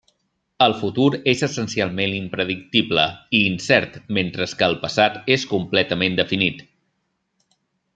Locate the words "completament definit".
5.57-6.69